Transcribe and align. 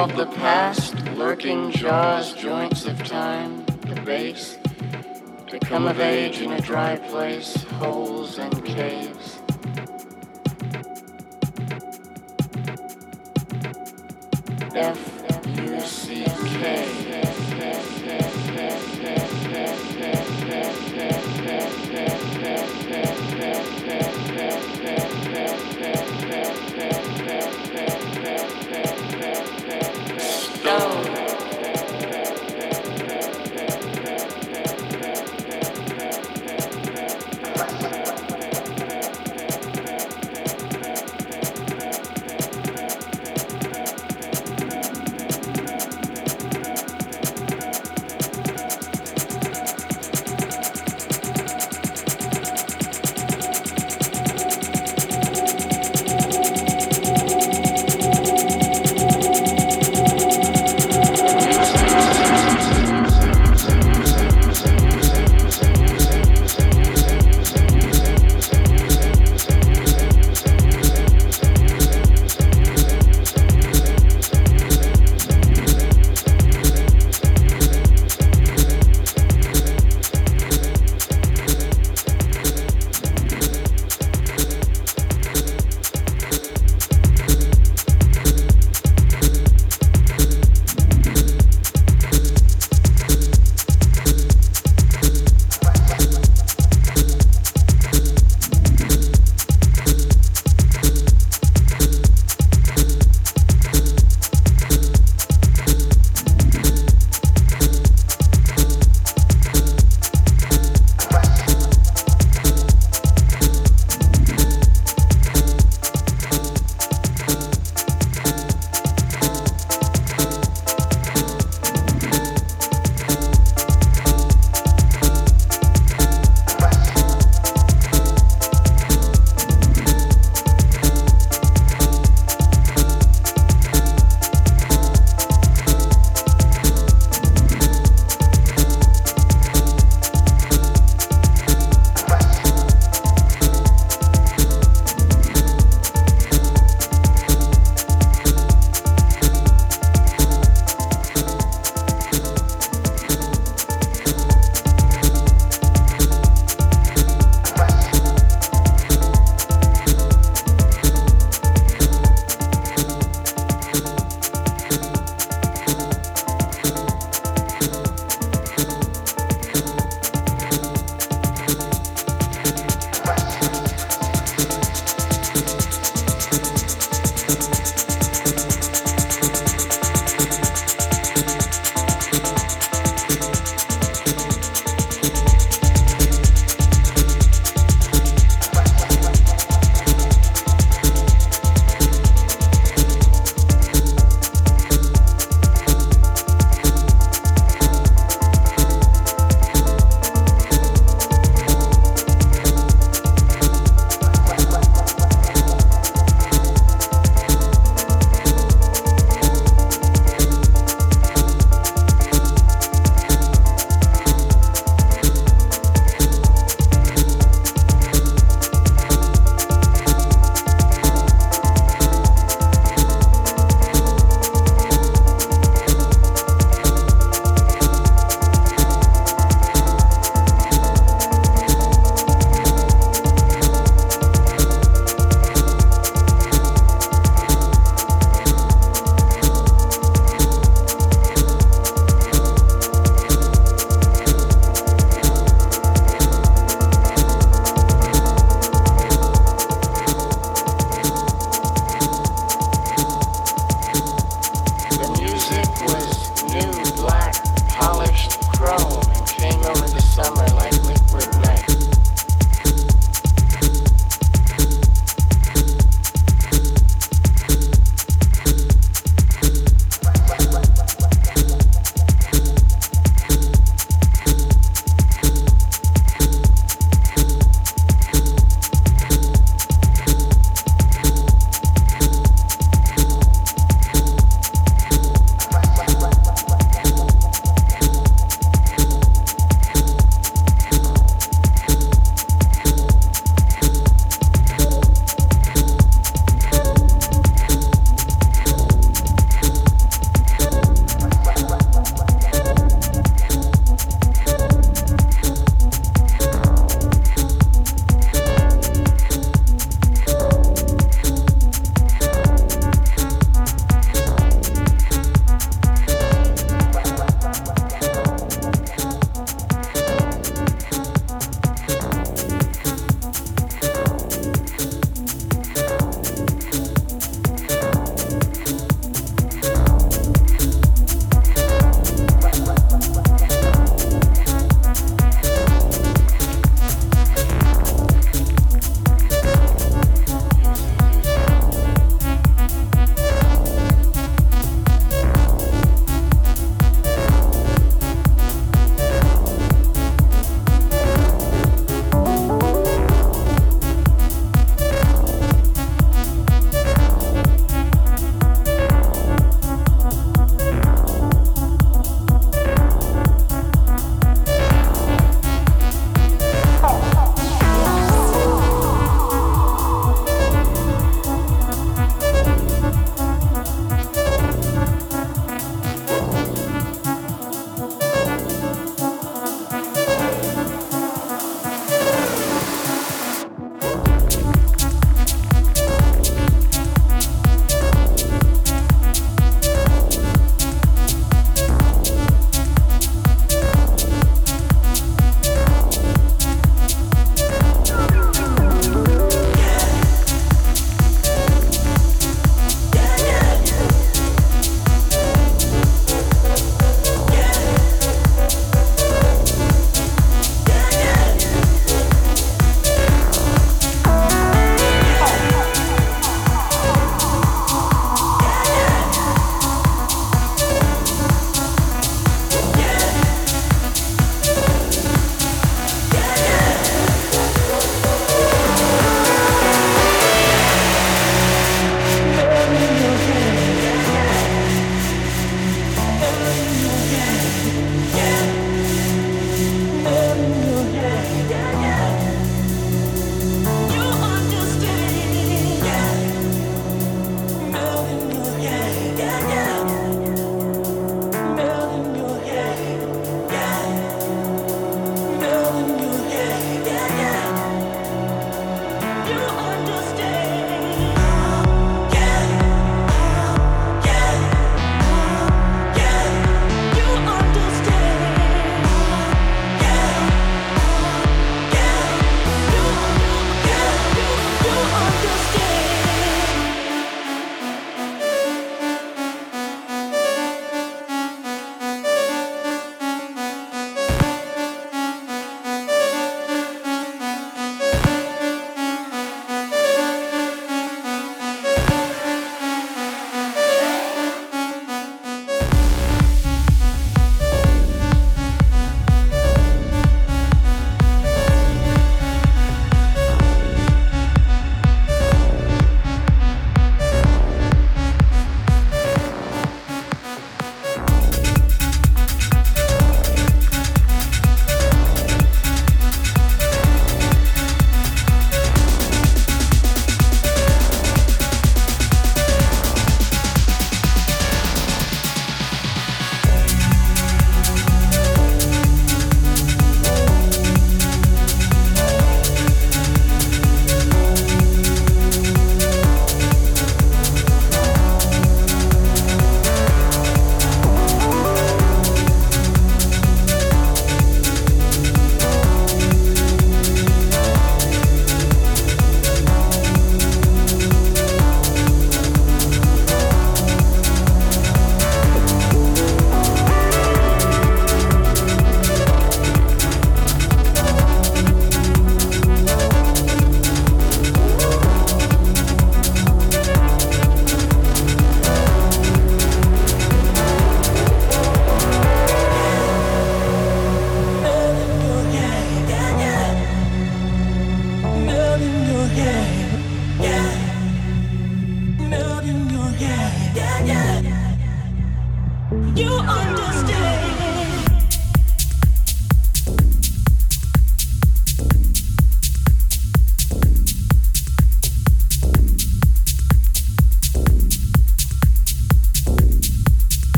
of 0.00 0.16
the 0.16 0.24
past, 0.24 0.94
lurking 1.18 1.70
jaws, 1.72 2.32
joints 2.32 2.86
of 2.86 2.96
time, 3.04 3.62
the 3.82 4.00
base, 4.06 4.56
to 5.46 5.58
come 5.60 5.86
of 5.86 6.00
age 6.00 6.40
in 6.40 6.52
a 6.52 6.60
dry 6.62 6.96
place, 6.96 7.64
holes 7.64 8.38
and 8.38 8.64
caves. 8.64 9.38
F 14.74 15.22
U 15.46 15.80
C 15.80 16.24
K. 16.24 17.00
Stone. 29.70 31.19